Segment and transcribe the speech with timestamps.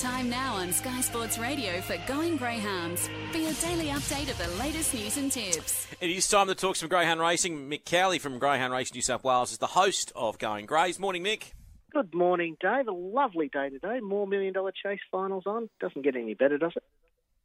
[0.00, 4.48] Time now on Sky Sports Radio for Going Greyhounds for your daily update of the
[4.62, 5.86] latest news and tips.
[6.02, 7.70] It is time to talk some Greyhound Racing.
[7.70, 10.98] Mick Cowley from Greyhound Racing New South Wales is the host of Going Greys.
[10.98, 11.52] Morning, Mick.
[11.94, 12.88] Good morning, Dave.
[12.88, 14.00] A lovely day today.
[14.00, 15.70] More million dollar chase finals on.
[15.80, 16.84] Doesn't get any better, does it?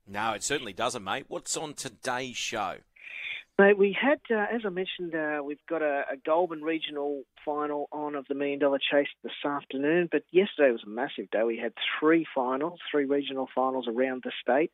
[0.05, 1.27] No, it certainly doesn't, mate.
[1.29, 2.75] What's on today's show?
[3.57, 7.87] Mate, we had, uh, as I mentioned, uh, we've got a, a Goulburn regional final
[7.91, 10.09] on of the Million Dollar Chase this afternoon.
[10.11, 11.43] But yesterday was a massive day.
[11.43, 14.71] We had three finals, three regional finals around the state.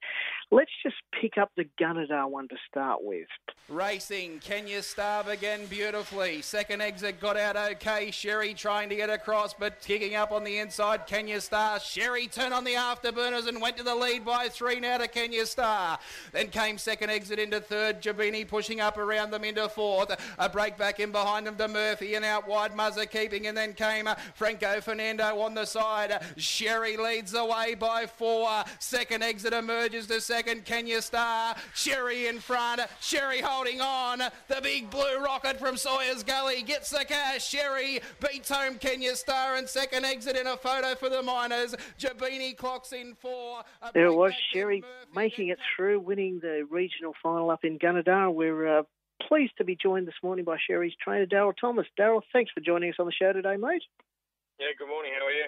[0.51, 3.27] Let's just pick up the Gunnedah one to start with.
[3.69, 6.41] Racing, Kenya starve again beautifully?
[6.41, 8.11] Second exit got out okay.
[8.11, 11.07] Sherry trying to get across, but kicking up on the inside.
[11.07, 11.79] Kenya Star.
[11.79, 15.45] Sherry turned on the afterburners and went to the lead by three now to Kenya
[15.45, 15.99] Star.
[16.31, 18.01] Then came second exit into third.
[18.01, 20.11] Jabini pushing up around them into fourth.
[20.37, 23.47] A break back in behind them to Murphy and out wide Muzzer keeping.
[23.47, 26.21] And then came uh, Franco Fernando on the side.
[26.37, 28.63] Sherry leads the way by four.
[28.79, 30.65] Second exit emerges to second.
[30.65, 31.55] Kenya Star.
[31.73, 32.81] Sherry in front.
[32.99, 34.19] Sherry holding on.
[34.47, 37.47] The big blue rocket from Sawyer's Gully gets the cash.
[37.47, 41.75] Sherry beats home Kenya Star and second exit in a photo for the minors.
[41.99, 43.61] Jabini clocks in four.
[43.81, 44.83] A There it was Sherry
[45.15, 48.33] making it through, winning the regional final up in Gunnedah.
[48.33, 48.83] We're uh,
[49.27, 51.87] pleased to be joined this morning by Sherry's trainer, Daryl Thomas.
[51.99, 53.83] Daryl, thanks for joining us on the show today, mate.
[54.59, 55.11] Yeah, good morning.
[55.17, 55.45] How are you?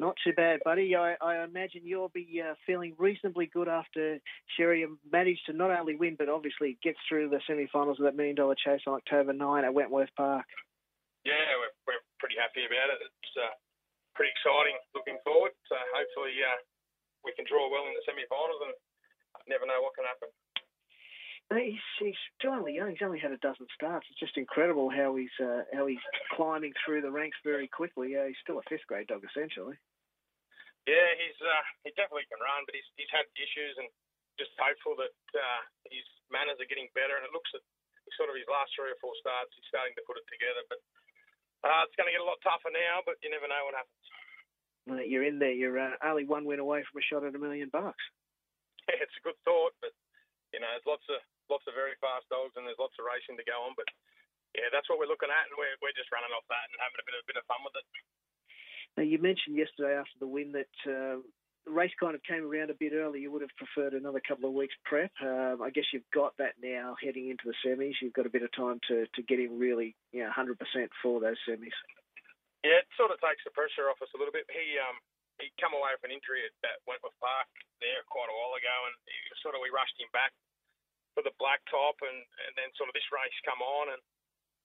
[0.00, 0.96] Not too bad, buddy.
[0.96, 4.16] I, I imagine you'll be uh, feeling reasonably good after
[4.56, 8.32] Sherry managed to not only win, but obviously get through the semi-finals of that million
[8.32, 10.48] dollar chase on October 9 at Wentworth Park.
[11.28, 13.04] Yeah, we're, we're pretty happy about it.
[13.04, 13.52] It's uh,
[14.16, 15.52] pretty exciting looking forward.
[15.68, 16.64] So hopefully uh,
[17.20, 18.72] we can draw well in the semi-finals and
[19.52, 20.32] never know what can happen.
[21.50, 22.94] He's, he's still only young.
[22.94, 24.06] He's only had a dozen starts.
[24.06, 26.02] It's just incredible how he's uh, how he's
[26.38, 28.14] climbing through the ranks very quickly.
[28.14, 29.74] Uh, he's still a fifth grade dog, essentially.
[30.86, 33.90] Yeah, he's uh, he definitely can run, but he's he's had issues and
[34.38, 37.18] just hopeful that uh, his manners are getting better.
[37.18, 37.66] And it looks at
[38.14, 40.62] sort of his last three or four starts, he's starting to put it together.
[40.70, 40.80] But
[41.66, 43.02] uh, it's going to get a lot tougher now.
[43.02, 44.06] But you never know what happens.
[44.86, 45.52] Uh, you're in there.
[45.52, 47.98] You're uh, only one win away from a shot at a million bucks.
[48.90, 49.94] Yeah, it's a good thought, but
[50.50, 53.36] you know, there's lots of lots of very fast dogs and there's lots of racing
[53.36, 53.74] to go on.
[53.74, 53.90] But
[54.54, 57.02] yeah, that's what we're looking at, and we're we're just running off that and having
[57.02, 57.86] a bit of a bit of fun with it.
[58.98, 61.22] Now, you mentioned yesterday after the win that uh,
[61.62, 63.22] the race kind of came around a bit early.
[63.22, 65.14] You would have preferred another couple of weeks prep.
[65.22, 68.00] Um, I guess you've got that now heading into the semis.
[68.02, 70.58] You've got a bit of time to, to get him really, you know, 100%
[70.98, 71.76] for those semis.
[72.66, 74.44] Yeah, it sort of takes the pressure off us a little bit.
[74.50, 75.00] He um
[75.40, 77.48] he come away with an injury at, at Wentworth Park
[77.80, 80.28] there quite a while ago, and he, sort of we rushed him back
[81.14, 84.02] for the black top, and and then sort of this race come on, and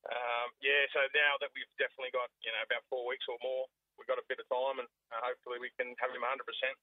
[0.09, 3.65] um, yeah, so now that we've definitely got you know about four weeks or more,
[3.97, 6.77] we've got a bit of time, and uh, hopefully we can have him 100 percent.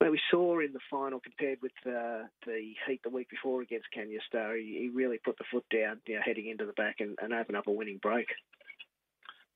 [0.00, 3.92] But we saw in the final, compared with uh, the heat the week before against
[3.92, 7.04] Kenya Star, he, he really put the foot down, you know, heading into the back
[7.04, 8.32] and, and open up a winning break.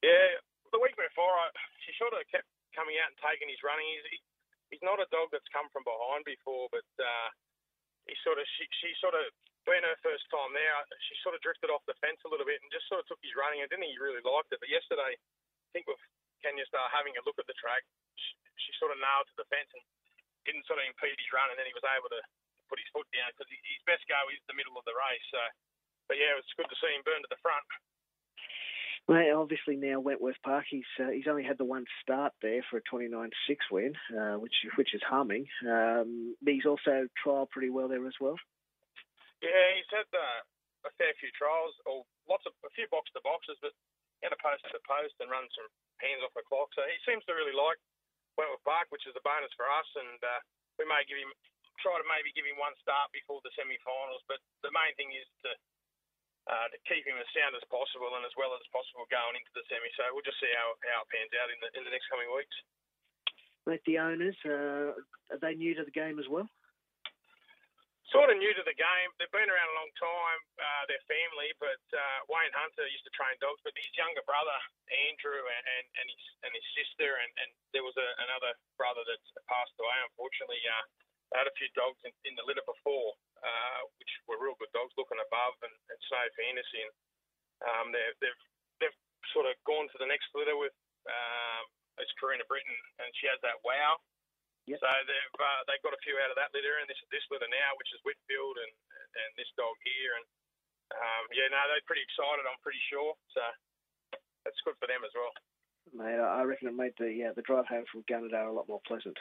[0.05, 0.37] Yeah,
[0.69, 1.49] the week before, I,
[1.81, 2.45] she sort of kept
[2.77, 3.89] coming out and taking his running.
[3.89, 4.19] He's he,
[4.77, 7.29] he's not a dog that's come from behind before, but uh,
[8.09, 9.25] he sort of she, she sort of
[9.65, 10.77] when her first time there,
[11.09, 13.21] she sort of drifted off the fence a little bit and just sort of took
[13.25, 13.65] his running.
[13.65, 16.01] I didn't think he really liked it, but yesterday, I think with
[16.45, 17.81] Kenya Star having a look at the track,
[18.13, 19.81] she, she sort of nailed to the fence and
[20.45, 22.21] didn't sort of impede his run, and then he was able to
[22.69, 25.27] put his foot down because his best go is the middle of the race.
[25.33, 25.41] So,
[26.13, 27.65] but yeah, it was good to see him burn to the front.
[29.05, 32.81] Well, obviously now Wentworth Park, he's uh, he's only had the one start there for
[32.81, 33.29] a 29-6
[33.71, 35.45] win, uh, which which is humming.
[35.61, 38.41] Um, he's also trialled pretty well there as well.
[39.45, 40.41] Yeah, he's had uh,
[40.89, 43.77] a fair few trials, or lots of a few box to boxes, but
[44.25, 45.69] had a post to post and run some
[46.01, 46.73] hands off the clock.
[46.73, 47.77] So he seems to really like
[48.41, 49.89] Wentworth Park, which is a bonus for us.
[50.01, 50.41] And uh,
[50.81, 51.29] we may give him
[51.83, 54.25] try to maybe give him one start before the semi-finals.
[54.25, 55.51] But the main thing is to
[56.49, 59.53] uh, to keep him as sound as possible and as well as possible going into
[59.57, 59.89] the semi.
[59.97, 62.29] So we'll just see how, how it pans out in the in the next coming
[62.33, 62.57] weeks.
[63.65, 64.93] Mate, the owners uh,
[65.33, 66.49] are they new to the game as well?
[68.15, 69.11] sort of new to the game.
[69.19, 70.41] They've been around a long time.
[70.55, 73.59] Uh, their family, but uh, Wayne Hunter used to train dogs.
[73.67, 74.55] But his younger brother
[75.11, 79.03] Andrew and, and, and his and his sister, and, and there was a, another brother
[79.03, 79.19] that
[79.51, 79.99] passed away.
[80.07, 80.85] Unfortunately, uh,
[81.35, 84.73] they had a few dogs in, in the litter before, uh, which were real good
[84.73, 86.81] dogs, looking above and, and Snow Fantasy.
[86.81, 86.95] And
[87.69, 88.43] um, they've they've
[88.81, 88.99] they've
[89.37, 90.75] sort of gone to the next litter with
[91.05, 91.65] um,
[92.01, 92.75] it's Karina Britton,
[93.05, 94.01] and she has that wow.
[94.65, 94.81] Yep.
[94.81, 97.49] So they've uh, they've got a few out of that litter, and this this litter
[97.53, 98.73] now, which is Whitfield and
[99.15, 100.27] and this dog here, and
[100.97, 102.49] um, yeah, no, they're pretty excited.
[102.49, 103.13] I'm pretty sure.
[103.37, 103.45] So
[104.45, 105.33] that's good for them as well.
[105.93, 108.81] Mate, I reckon it made the uh, the drive home from Gunnedah a lot more
[108.89, 109.17] pleasant.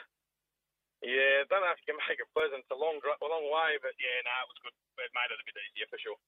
[1.04, 2.64] Yeah, don't know if you can make it pleasant.
[2.64, 4.74] It's a long, a long way, but yeah, no, it was good.
[5.04, 6.18] It made it a bit easier for sure.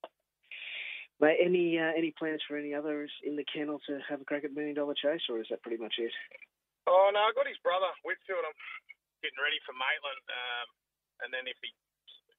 [1.16, 4.44] Mate, any uh, any plans for any others in the kennel to have a crack
[4.44, 6.12] at million dollar chase, or is that pretty much it?
[6.84, 8.44] Oh no, I got his brother Whitfield.
[8.44, 8.60] I'm
[9.24, 10.68] getting ready for Maitland, um,
[11.24, 11.72] and then if he,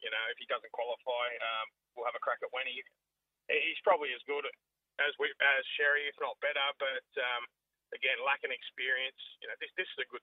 [0.05, 1.67] you know, if he doesn't qualify, um,
[1.97, 2.77] we'll have a crack at Wenny.
[3.49, 4.45] He's probably as good
[5.01, 6.61] as we, as Sherry, if not better.
[6.77, 7.49] But um,
[7.97, 9.17] again, lacking experience.
[9.41, 10.21] You know, this this is a good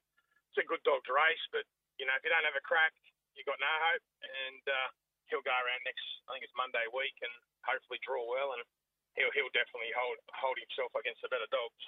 [0.55, 1.67] it's a good dog to race, but
[1.99, 2.94] you know, if you don't have a crack,
[3.35, 4.05] you've got no hope.
[4.23, 4.88] And uh,
[5.29, 7.32] he'll go around next, I think it's Monday week, and
[7.64, 8.62] hopefully draw well, and
[9.17, 11.85] he'll he'll definitely hold hold himself against the better dogs.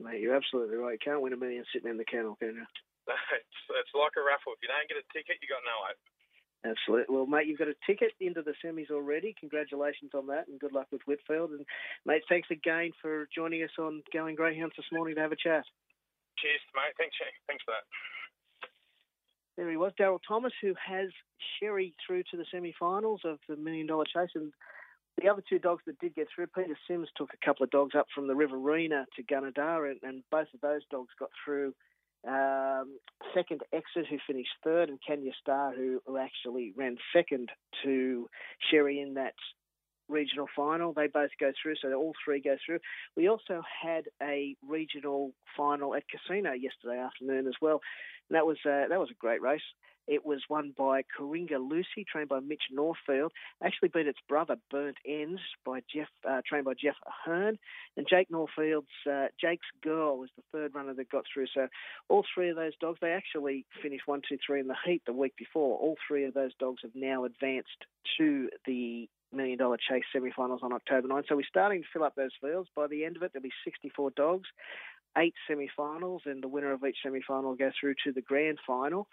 [0.00, 0.96] Mate, you're absolutely right.
[0.96, 2.68] You can't win a million sitting in the kennel, can you?
[3.36, 4.56] it's, it's like a raffle.
[4.56, 6.00] If you don't get a ticket, you got no hope.
[6.60, 7.08] Absolutely.
[7.08, 9.32] Well, mate, you've got a ticket into the semis already.
[9.40, 11.52] Congratulations on that, and good luck with Whitfield.
[11.52, 11.64] And
[12.04, 15.64] mate, thanks again for joining us on Going Greyhounds this morning to have a chat.
[16.36, 16.92] Cheers, mate.
[16.96, 17.16] Thanks,
[17.48, 17.84] thanks for that.
[19.60, 21.10] There he was, Daryl Thomas, who has
[21.60, 24.54] Sherry through to the semi-finals of the Million Dollar Chase, and
[25.20, 27.94] the other two dogs that did get through, Peter Sims took a couple of dogs
[27.94, 31.74] up from the Riverina to Gunnedah, and, and both of those dogs got through.
[32.26, 32.96] Um,
[33.34, 37.50] second, Exit, who finished third, and Kenya Star, who, who actually ran second
[37.84, 38.30] to
[38.70, 39.34] Sherry in that
[40.10, 40.92] regional final.
[40.92, 42.80] They both go through, so all three go through.
[43.16, 47.80] We also had a regional final at Casino yesterday afternoon as well.
[48.28, 49.62] And that was uh, that was a great race.
[50.10, 53.32] It was won by Coringa Lucy, trained by Mitch Norfield.
[53.62, 57.58] Actually beat its brother Burnt Ends by Jeff, uh, trained by Jeff Ahern.
[57.96, 61.46] And Jake Norfield's uh, Jake's Girl was the third runner that got through.
[61.54, 61.68] So
[62.08, 65.12] all three of those dogs, they actually finished one, two, three in the heat the
[65.12, 65.78] week before.
[65.78, 67.86] All three of those dogs have now advanced
[68.18, 71.22] to the Million Dollar Chase semi-finals on October 9.
[71.28, 72.68] So we're starting to fill up those fields.
[72.74, 74.48] By the end of it, there'll be 64 dogs
[75.18, 79.08] eight semi-finals, and the winner of each semi-final will go through to the grand final.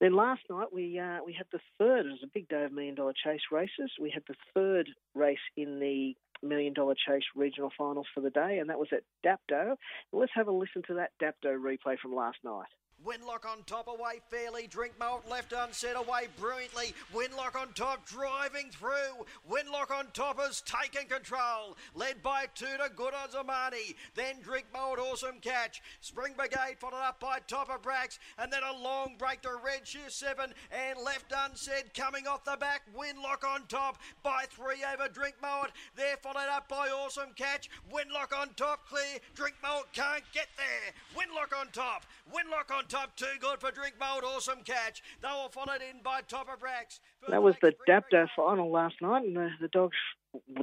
[0.00, 2.06] Then last night we uh, we had the third.
[2.06, 3.92] It was a big day of million dollar chase races.
[4.00, 8.58] We had the third race in the million dollar chase regional finals for the day,
[8.58, 9.76] and that was at Dapto.
[10.12, 12.68] Let's have a listen to that Dapto replay from last night.
[13.06, 14.66] Winlock on top, away fairly.
[14.66, 16.94] Drink Malt left unset, away brilliantly.
[17.14, 19.24] Winlock on top, driving through.
[19.50, 21.76] Winlock on top has taken control.
[21.94, 23.94] Led by Tudor, good on Zamani.
[24.14, 25.80] Then Drink Malt, awesome catch.
[26.00, 28.18] Spring Brigade followed up by Topper Brax.
[28.38, 30.52] And then a long break to Red Shoe 7.
[30.70, 32.82] And left unset coming off the back.
[32.94, 35.70] Winlock on top by three over Drink Malt.
[35.96, 37.70] They're followed up by Awesome Catch.
[37.90, 39.18] Winlock on top, clear.
[39.34, 40.92] Drink Malt can't get there.
[41.16, 42.04] Winlock on top.
[42.30, 44.24] Winlock on top, too good for Drink Malt.
[44.24, 45.00] Awesome catch.
[45.22, 46.98] They were followed in by Topper Brax.
[47.28, 49.96] That was the Dapto final last night, and the, the dogs,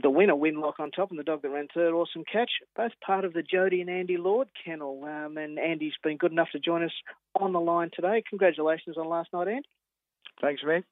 [0.01, 3.24] the winner, Winlock on top, and the dog that ran third, Awesome Catch, both part
[3.24, 5.06] of the Jody and Andy Lord kennel.
[5.06, 6.91] Um, and Andy's been good enough to join us
[7.39, 8.21] on the line today.
[8.30, 9.69] Congratulations on last night, Andy.
[10.41, 10.83] Thanks, man.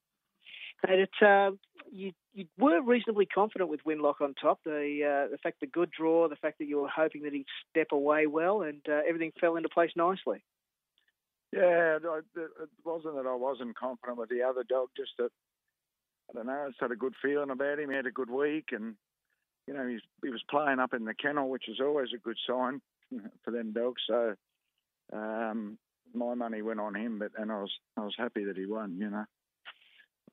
[0.87, 1.51] And it, uh,
[1.91, 4.59] you, you were reasonably confident with Winlock on top.
[4.63, 7.45] The uh, the fact the good draw, the fact that you were hoping that he'd
[7.69, 10.43] step away well, and uh, everything fell into place nicely.
[11.51, 12.03] Yeah, it
[12.83, 15.29] wasn't that I wasn't confident with the other dog, just that
[16.29, 16.63] I don't know.
[16.65, 17.89] I just had a good feeling about him.
[17.89, 18.95] He had a good week, and
[19.67, 22.37] you know he's, he was playing up in the kennel, which is always a good
[22.47, 22.81] sign
[23.43, 24.01] for them dogs.
[24.07, 24.35] So
[25.13, 25.77] um,
[26.13, 28.97] my money went on him, but and I was I was happy that he won.
[28.99, 29.25] You know.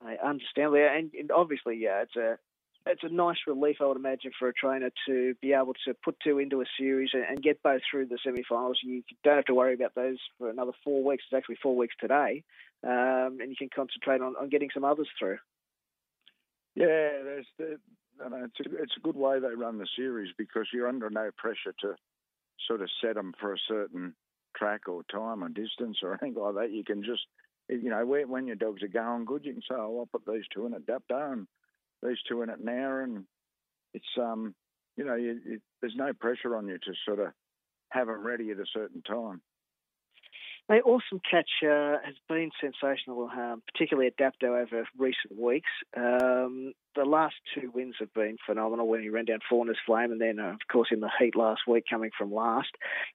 [0.05, 2.37] I understand, and, and obviously, yeah, it's a
[2.85, 6.17] it's a nice relief, I would imagine, for a trainer to be able to put
[6.21, 8.79] two into a series and, get both through the semi-finals.
[8.83, 11.23] You don't have to worry about those for another four weeks.
[11.25, 12.43] It's actually four weeks today,
[12.83, 15.37] um, and you can concentrate on, on getting some others through.
[16.75, 17.79] Yeah, there's the,
[18.19, 21.73] it's a, it's a good way they run the series because you're under no pressure
[21.81, 21.95] to
[22.67, 24.13] sort of set them for a certain
[24.55, 26.71] track or time or distance or anything like that.
[26.71, 27.21] You can just,
[27.69, 30.45] you know, when your dogs are going good, you can say, oh, I'll put these
[30.53, 31.47] two in at Dapto and
[32.03, 33.25] these two in it now, and
[33.93, 34.53] it's um,
[34.95, 37.27] you know, you, you, there's no pressure on you to sort of
[37.89, 39.41] have them ready at a certain time.
[40.69, 45.69] The awesome catch uh, has been sensational, um, particularly at Dapto over recent weeks.
[45.95, 50.21] Um, the last two wins have been phenomenal when he ran down Fauna's Flame and
[50.21, 52.69] then, uh, of course, in the heat last week coming from last.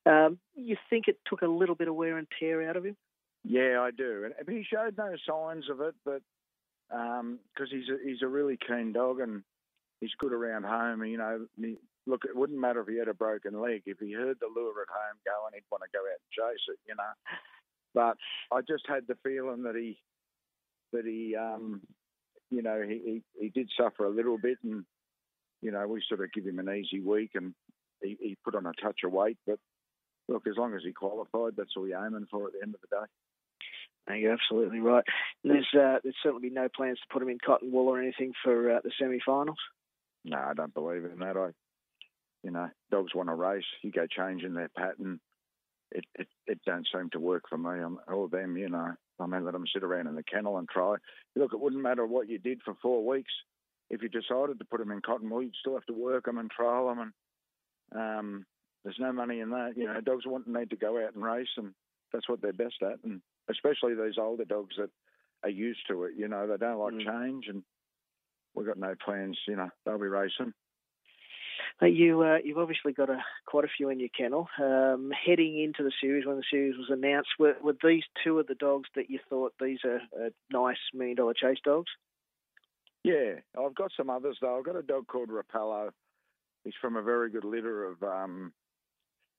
[0.04, 2.96] Um, you think it took a little bit of wear and tear out of him?
[3.44, 4.30] Yeah, I do.
[4.38, 6.20] And he showed no signs of it, but
[6.88, 7.38] because um,
[7.70, 9.42] he's a, he's a really keen dog and
[10.00, 11.04] he's good around home.
[11.04, 11.76] You know, he,
[12.06, 13.82] look, it wouldn't matter if he had a broken leg.
[13.86, 16.64] If he heard the lure at home going, he'd want to go out and chase
[16.68, 16.78] it.
[16.88, 17.12] You know,
[17.94, 18.16] but
[18.56, 19.98] I just had the feeling that he
[20.92, 21.82] that he um,
[22.50, 24.84] you know he, he he did suffer a little bit, and
[25.62, 27.54] you know we sort of give him an easy week, and
[28.02, 29.58] he, he put on a touch of weight, but
[30.28, 32.80] look, as long as he qualified, that's all you're aiming for at the end of
[32.80, 33.06] the day.
[34.08, 35.04] No, you're absolutely right.
[35.44, 38.76] There's uh, there's certainly no plans to put him in cotton wool or anything for
[38.76, 39.58] uh, the semi-finals.
[40.24, 41.36] No, I don't believe in that.
[41.36, 41.48] I,
[42.42, 43.64] you know, dogs want to race.
[43.82, 45.20] You go changing their pattern.
[45.90, 47.82] It it, it don't seem to work for me.
[47.82, 48.92] I'm, all them, you know.
[49.20, 50.94] I mean, let them sit around in the kennel and try.
[51.34, 53.32] Look, it wouldn't matter what you did for four weeks.
[53.90, 56.38] If you decided to put them in cotton wool, you'd still have to work them
[56.38, 57.12] and trial them,
[57.92, 58.46] and um,
[58.84, 59.72] there's no money in that.
[59.76, 61.72] You know, dogs want need to go out and race, and
[62.12, 62.98] that's what they're best at.
[63.02, 64.90] And especially these older dogs that
[65.42, 66.12] are used to it.
[66.16, 67.04] You know, they don't like mm.
[67.04, 67.62] change, and
[68.54, 69.38] we've got no plans.
[69.46, 70.52] You know, they'll be racing.
[71.80, 74.48] You uh, you've obviously got a quite a few in your kennel.
[74.60, 78.48] Um, heading into the series, when the series was announced, were, were these two of
[78.48, 81.90] the dogs that you thought these are, are nice million dollar chase dogs?
[83.04, 84.58] Yeah, I've got some others though.
[84.58, 85.90] I've got a dog called Rapallo.
[86.64, 88.52] He's from a very good litter of um,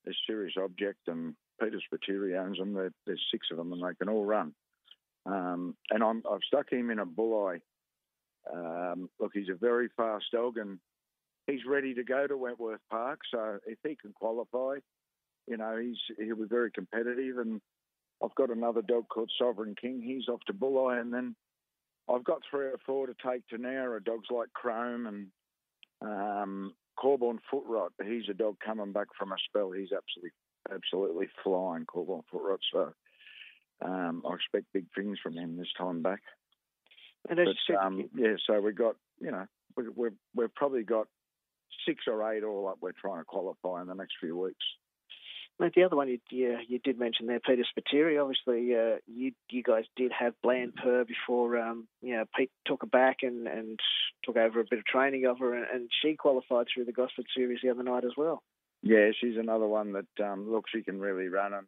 [0.05, 2.73] this series object and Peter Spiteri owns them.
[2.73, 4.53] There, there's six of them, and they can all run.
[5.25, 7.61] Um, and i have stuck him in a Bulli.
[8.51, 10.79] Um, look, he's a very fast dog, and
[11.47, 13.19] he's ready to go to Wentworth Park.
[13.31, 14.77] So if he can qualify,
[15.47, 17.37] you know, he's he'll be very competitive.
[17.37, 17.61] And
[18.23, 20.01] I've got another dog called Sovereign King.
[20.01, 21.35] He's off to Bulli, and then
[22.09, 24.03] I've got three or four to take to Nowra.
[24.03, 25.27] Dogs like Chrome and
[26.01, 27.91] um, Corborn Foot Rot.
[28.03, 29.71] He's a dog coming back from a spell.
[29.71, 30.31] He's absolutely
[30.71, 32.59] absolutely flying Corborn Foot Rot.
[32.71, 32.93] So
[33.85, 36.21] um, I expect big things from him this time back.
[37.29, 41.07] And but, um, yeah, so we've got you know we, we've we've probably got
[41.85, 42.77] six or eight all up.
[42.81, 44.65] We're trying to qualify in the next few weeks.
[45.59, 48.17] Mate, the other one you, you, you did mention there, Peter Spiteri.
[48.21, 51.57] Obviously, uh, you you guys did have Bland Purr before.
[51.57, 53.77] Um, you know, Pete took her back and, and
[54.23, 57.25] took over a bit of training of her, and, and she qualified through the Gosford
[57.35, 58.41] Series the other night as well.
[58.81, 61.67] Yeah, she's another one that um, look she can really run, and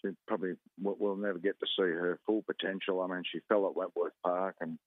[0.00, 3.02] she probably we'll never get to see her full potential.
[3.02, 4.78] I mean, she fell at Wentworth Park, and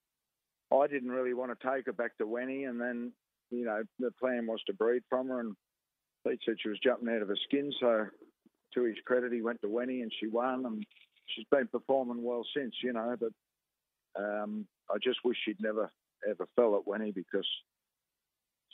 [0.73, 3.11] I didn't really want to take her back to Wenny, and then
[3.51, 5.55] you know the plan was to breed from her, and
[6.27, 7.71] Pete said she was jumping out of her skin.
[7.79, 8.07] So
[8.73, 10.83] to his credit, he went to Wenny, and she won, and
[11.27, 12.73] she's been performing well since.
[12.83, 15.91] You know, but um, I just wish she'd never
[16.27, 17.47] ever fell at Wenny because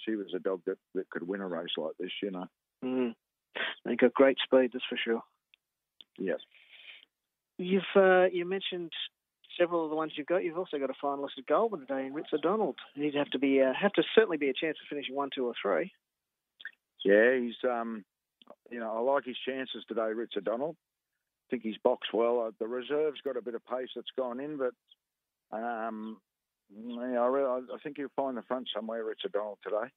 [0.05, 2.45] she was a dog that, that could win a race like this, you know.
[2.83, 3.15] Mm.
[3.85, 5.21] They got great speed, that's for sure.
[6.17, 6.39] Yes.
[7.57, 8.91] You've uh, you mentioned
[9.59, 10.43] several of the ones you've got.
[10.43, 12.77] You've also got a finalist at Goulburn today in Ritz Donald.
[12.95, 15.45] He'd have to be uh, have to certainly be a chance of finishing one, two,
[15.45, 15.91] or three.
[17.05, 18.03] Yeah, he's um,
[18.71, 20.75] you know, I like his chances today, Ritz Donald.
[20.79, 22.45] I think he's boxed well.
[22.47, 24.73] Uh, the reserve's got a bit of pace that's gone in, but
[25.55, 26.17] um,
[26.75, 29.91] yeah, I, really, I think you'll find the front somewhere, Ritz Donald, today.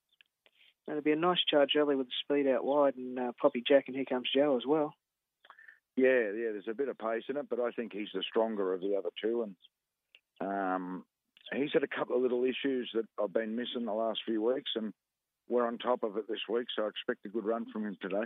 [0.89, 3.85] It'll be a nice charge early with the speed out wide and uh, Poppy Jack
[3.89, 4.95] and Here Comes Joe as well.
[5.97, 8.75] Yeah, yeah, there's a bit of pace in it, but I think he's the stronger
[8.75, 9.43] of the other two.
[9.43, 11.05] And um,
[11.55, 14.71] he's had a couple of little issues that I've been missing the last few weeks,
[14.77, 14.93] and
[15.49, 17.97] we're on top of it this week, so I expect a good run from him
[18.01, 18.25] today.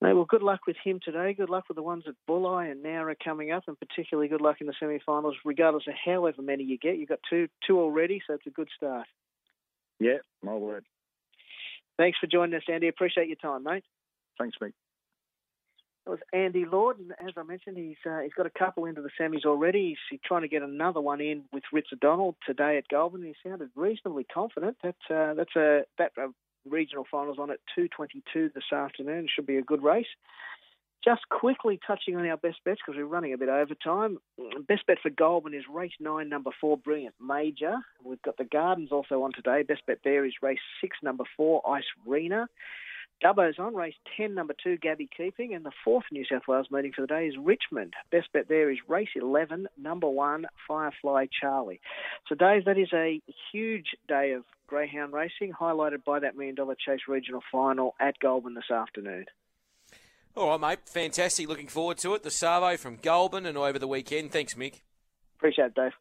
[0.00, 1.34] Well, good luck with him today.
[1.34, 4.56] Good luck with the ones at Bulli and Nowra coming up, and particularly good luck
[4.60, 6.96] in the semi-finals, regardless of however many you get.
[6.96, 9.06] You've got two, two already, so it's a good start.
[9.98, 10.84] Yeah, my word.
[11.98, 12.88] Thanks for joining us, Andy.
[12.88, 13.84] Appreciate your time, mate.
[14.38, 14.72] Thanks, mate.
[16.06, 19.02] That was Andy Lord, and as I mentioned, he's uh, he's got a couple into
[19.02, 19.90] the semis already.
[19.90, 23.22] He's, he's trying to get another one in with Ritz Donald today at Goulburn.
[23.22, 24.78] He sounded reasonably confident.
[24.82, 26.28] That's uh, that's a that a
[26.68, 29.28] regional finals on at 2.22 this afternoon.
[29.34, 30.06] Should be a good race.
[31.02, 34.18] Just quickly touching on our best bets because we're running a bit over time.
[34.68, 37.76] Best bet for Goulburn is race nine, number four, Brilliant Major.
[38.04, 39.62] We've got the Gardens also on today.
[39.62, 42.48] Best bet there is race six, number four, Ice Rena.
[43.22, 46.92] Dubbo's on race 10, number 2, Gabby Keeping, and the fourth New South Wales meeting
[46.94, 47.94] for the day is Richmond.
[48.10, 51.80] Best bet there is race 11, number 1, Firefly Charlie.
[52.28, 53.20] So, Dave, that is a
[53.52, 58.54] huge day of greyhound racing, highlighted by that million dollar chase regional final at Goulburn
[58.54, 59.26] this afternoon.
[60.36, 60.78] All right, mate.
[60.88, 61.48] Fantastic.
[61.48, 62.22] Looking forward to it.
[62.22, 64.30] The Savo from Goulburn and over the weekend.
[64.30, 64.80] Thanks, Mick.
[65.38, 65.92] Appreciate it, Dave.